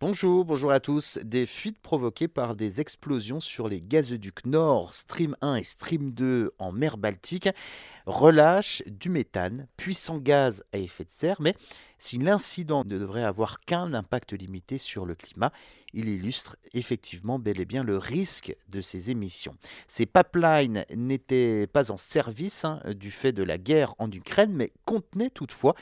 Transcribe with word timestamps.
Bonjour, 0.00 0.44
bonjour 0.44 0.70
à 0.70 0.78
tous. 0.78 1.18
Des 1.24 1.44
fuites 1.44 1.80
provoquées 1.80 2.28
par 2.28 2.54
des 2.54 2.80
explosions 2.80 3.40
sur 3.40 3.66
les 3.66 3.80
gazoducs 3.80 4.46
Nord, 4.46 4.94
Stream 4.94 5.34
1 5.40 5.56
et 5.56 5.64
Stream 5.64 6.12
2 6.12 6.52
en 6.60 6.70
mer 6.70 6.98
Baltique 6.98 7.48
relâchent 8.06 8.84
du 8.86 9.10
méthane, 9.10 9.66
puissant 9.76 10.18
gaz 10.18 10.62
à 10.72 10.78
effet 10.78 11.02
de 11.02 11.10
serre, 11.10 11.40
mais 11.40 11.56
si 11.98 12.18
l'incident 12.18 12.84
ne 12.84 12.98
devrait 12.98 13.24
avoir 13.24 13.60
qu'un 13.60 13.92
impact 13.92 14.32
limité 14.32 14.78
sur 14.78 15.04
le 15.04 15.14
climat, 15.14 15.52
il 15.94 16.08
illustre 16.08 16.56
effectivement 16.74 17.38
bel 17.38 17.60
et 17.60 17.64
bien 17.64 17.82
le 17.82 17.96
risque 17.96 18.54
de 18.68 18.80
ces 18.80 19.10
émissions. 19.10 19.54
Ces 19.86 20.06
pipelines 20.06 20.84
n'étaient 20.94 21.66
pas 21.66 21.90
en 21.90 21.96
service 21.96 22.64
hein, 22.64 22.80
du 22.94 23.10
fait 23.10 23.32
de 23.32 23.42
la 23.42 23.58
guerre 23.58 23.94
en 23.98 24.10
Ukraine, 24.10 24.52
mais 24.52 24.70
contenaient 24.84 25.30
toutefois 25.30 25.74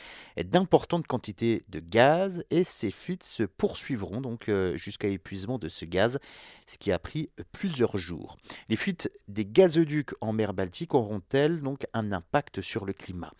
d'importantes 0.42 1.06
quantités 1.06 1.64
de 1.68 1.80
gaz 1.80 2.44
et 2.50 2.64
ces 2.64 2.90
fuites 2.90 3.24
se 3.24 3.42
poursuivront 3.42 4.20
donc 4.20 4.48
euh, 4.48 4.76
jusqu'à 4.76 5.08
épuisement 5.08 5.58
de 5.58 5.68
ce 5.68 5.84
gaz, 5.84 6.18
ce 6.66 6.78
qui 6.78 6.92
a 6.92 6.98
pris 6.98 7.30
plusieurs 7.52 7.96
jours. 7.96 8.36
Les 8.68 8.76
fuites 8.76 9.10
des 9.28 9.44
gazoducs 9.44 10.14
en 10.20 10.32
mer 10.32 10.54
Baltique 10.54 10.94
auront-elles 10.94 11.60
donc 11.60 11.86
un 11.92 12.12
impact 12.12 12.60
sur 12.60 12.84
le 12.84 12.92
climat? 12.92 13.32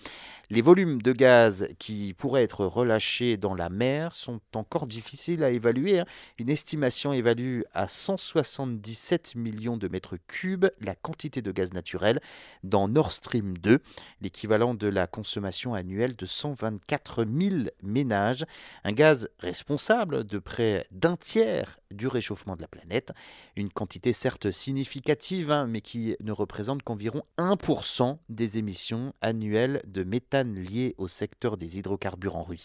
Les 0.51 0.63
volumes 0.63 1.01
de 1.01 1.13
gaz 1.13 1.69
qui 1.79 2.15
pourraient 2.15 2.43
être 2.43 2.66
relâchés 2.67 3.37
dans 3.37 3.55
la 3.55 3.69
mer 3.69 4.15
sont 4.15 4.41
encore 4.55 4.87
difficiles 4.87 5.43
à 5.43 5.51
évaluer. 5.51 6.01
Hein. 6.01 6.07
Une 6.39 6.51
estimation 6.51 7.13
évalue 7.13 7.63
à 7.73 7.89
177 7.89 9.35
millions 9.35 9.77
de 9.77 9.89
mètres 9.89 10.17
cubes 10.27 10.67
la 10.81 10.95
quantité 10.95 11.43
de 11.43 11.53
gaz 11.53 11.73
naturel 11.73 12.21
dans 12.63 12.89
Nord 12.89 13.13
Stream 13.13 13.57
2, 13.59 13.81
l'équivalent 14.21 14.75
de 14.75 14.87
la 14.89 15.07
consommation 15.07 15.75
annuelle 15.75 16.17
de 16.17 16.27
124 16.27 17.25
000 17.25 17.57
ménages. 17.83 18.45
Un 18.85 18.93
gaz 18.93 19.29
responsable 19.39 20.25
de 20.25 20.39
près 20.39 20.87
d'un 20.91 21.17
tiers 21.17 21.79
du 21.91 22.07
réchauffement 22.07 22.57
de 22.57 22.63
la 22.63 22.69
planète. 22.69 23.13
Une 23.57 23.71
quantité 23.71 24.13
certes 24.13 24.51
significative, 24.51 25.51
hein, 25.51 25.67
mais 25.67 25.81
qui 25.81 26.17
ne 26.21 26.33
représente 26.33 26.83
qu'environ 26.83 27.23
1% 27.39 28.19
des 28.29 28.59
émissions 28.59 29.15
annuelles 29.21 29.83
de 29.87 30.05
méthane 30.05 30.55
liées 30.55 30.95
au 30.99 31.09
secteur 31.09 31.57
des 31.57 31.79
hydrocarbures 31.79 32.37
en 32.37 32.43
Russie, 32.43 32.56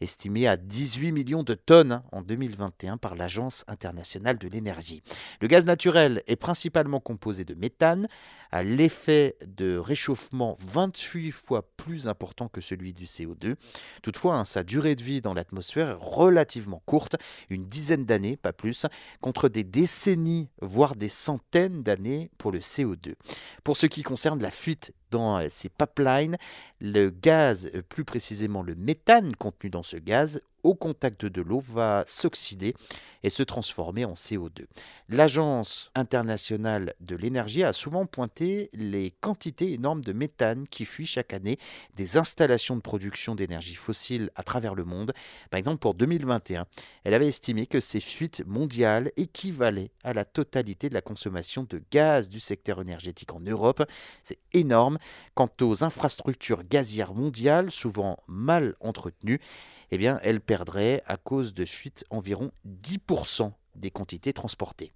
estimé 0.00 0.46
à 0.46 0.56
18 0.56 1.12
millions 1.12 1.42
de 1.42 1.54
tonnes 1.54 1.92
hein, 1.92 2.02
en 2.12 2.22
2021 2.22 2.96
par 2.96 3.14
l'Agence 3.14 3.64
internationale 3.68 4.38
de 4.38 4.48
l'énergie. 4.48 5.02
Le 5.40 5.48
gaz 5.48 5.64
naturel 5.64 6.22
est 6.26 6.36
principalement 6.36 7.00
composé 7.00 7.44
de 7.44 7.54
méthane, 7.54 8.06
à 8.50 8.62
l'effet 8.62 9.36
de 9.46 9.78
réchauffement 9.78 10.56
28 10.60 11.32
fois 11.32 11.66
plus 11.76 12.06
important 12.06 12.48
que 12.48 12.60
celui 12.60 12.92
du 12.92 13.06
CO2. 13.06 13.54
Toutefois, 14.02 14.36
hein, 14.36 14.44
sa 14.44 14.62
durée 14.62 14.94
de 14.94 15.02
vie 15.02 15.22
dans 15.22 15.32
l'atmosphère 15.32 15.88
est 15.88 15.98
relativement 15.98 16.82
courte, 16.84 17.16
une 17.48 17.66
dizaine 17.66 18.04
d'années, 18.04 18.36
pas 18.36 18.52
plus, 18.52 18.86
contre 19.20 19.48
des 19.48 19.64
décennies, 19.64 20.50
voire 20.60 20.96
des 20.96 21.08
centaines 21.08 21.82
d'années 21.82 22.30
pour 22.36 22.52
le 22.52 22.58
CO2. 22.58 23.14
Pour 23.64 23.76
ce 23.76 23.86
qui 23.86 24.02
concerne 24.02 24.42
la 24.42 24.50
fuite 24.50 24.92
dans 25.10 25.38
euh, 25.38 25.46
ces 25.50 25.68
pipelines, 25.68 26.36
le 26.80 27.10
gaz, 27.10 27.70
euh, 27.74 27.82
plus 27.82 28.04
précisément 28.04 28.62
le 28.62 28.74
méthane 28.74 29.11
contenu 29.38 29.70
dans 29.70 29.82
ce 29.82 29.96
gaz, 29.96 30.42
au 30.62 30.74
contact 30.74 31.24
de 31.24 31.42
l'eau, 31.42 31.60
va 31.60 32.04
s'oxyder 32.06 32.74
et 33.22 33.30
se 33.30 33.42
transformer 33.42 34.04
en 34.04 34.14
CO2. 34.14 34.66
L'Agence 35.08 35.90
internationale 35.94 36.94
de 37.00 37.16
l'énergie 37.16 37.62
a 37.62 37.72
souvent 37.72 38.06
pointé 38.06 38.68
les 38.72 39.10
quantités 39.20 39.72
énormes 39.72 40.02
de 40.02 40.12
méthane 40.12 40.66
qui 40.68 40.84
fuient 40.84 41.06
chaque 41.06 41.32
année 41.32 41.58
des 41.96 42.16
installations 42.16 42.76
de 42.76 42.80
production 42.80 43.34
d'énergie 43.34 43.74
fossile 43.74 44.30
à 44.34 44.42
travers 44.42 44.74
le 44.74 44.84
monde. 44.84 45.12
Par 45.50 45.58
exemple, 45.58 45.78
pour 45.78 45.94
2021, 45.94 46.66
elle 47.04 47.14
avait 47.14 47.28
estimé 47.28 47.66
que 47.66 47.80
ces 47.80 48.00
fuites 48.00 48.42
mondiales 48.46 49.12
équivalaient 49.16 49.90
à 50.02 50.12
la 50.12 50.24
totalité 50.24 50.88
de 50.88 50.94
la 50.94 51.02
consommation 51.02 51.64
de 51.68 51.82
gaz 51.90 52.28
du 52.28 52.40
secteur 52.40 52.80
énergétique 52.80 53.32
en 53.32 53.40
Europe. 53.40 53.84
C'est 54.24 54.38
énorme. 54.52 54.98
Quant 55.34 55.48
aux 55.60 55.84
infrastructures 55.84 56.64
gazières 56.64 57.14
mondiales, 57.14 57.70
souvent 57.70 58.18
mal 58.26 58.74
entretenues, 58.80 59.40
eh 59.94 59.98
bien, 59.98 60.18
perdraient 60.52 61.02
à 61.06 61.16
cause 61.16 61.54
de 61.54 61.64
fuites 61.64 62.04
environ 62.10 62.50
10% 62.68 63.52
des 63.74 63.90
quantités 63.90 64.34
transportées. 64.34 64.92